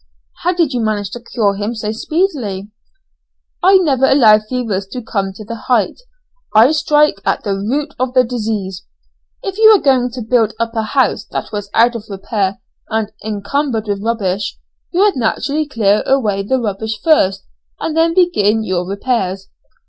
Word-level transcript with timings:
"How 0.41 0.51
did 0.51 0.73
you 0.73 0.79
manage 0.83 1.11
to 1.11 1.19
cure 1.19 1.53
him 1.53 1.75
so 1.75 1.91
speedily?" 1.91 2.71
"I 3.61 3.77
never 3.77 4.07
allow 4.07 4.39
fevers 4.39 4.87
to 4.87 5.01
come 5.03 5.31
to 5.33 5.45
the 5.45 5.53
height; 5.53 6.01
I 6.55 6.71
strike 6.71 7.21
at 7.23 7.43
the 7.43 7.53
root 7.53 7.93
of 7.99 8.15
the 8.15 8.23
disease. 8.23 8.83
If 9.43 9.59
you 9.59 9.71
were 9.71 9.79
going 9.83 10.09
to 10.13 10.23
build 10.23 10.55
up 10.59 10.73
a 10.75 10.81
house 10.81 11.25
that 11.25 11.51
was 11.51 11.69
out 11.75 11.93
of 11.95 12.05
repair 12.09 12.57
and 12.89 13.11
encumbered 13.23 13.87
with 13.87 14.01
rubbish, 14.01 14.57
you 14.91 15.01
would 15.01 15.17
naturally 15.17 15.67
clear 15.67 16.01
away 16.07 16.41
the 16.41 16.57
rubbish 16.59 16.99
first 17.03 17.45
and 17.79 17.95
then 17.95 18.15
begin 18.15 18.63
your 18.63 18.87
repairs. 18.87 19.49